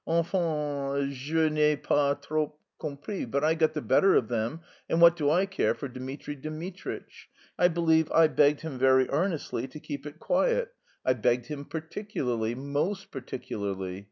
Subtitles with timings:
[0.07, 5.15] Enfin, je n'ai pas trop compris._ But I got the better of them, and what
[5.15, 7.29] do I care for Dmitri Dmitritch?
[7.59, 10.73] I believe I begged him very earnestly to keep it quiet;
[11.05, 13.99] I begged him particularly, most particularly.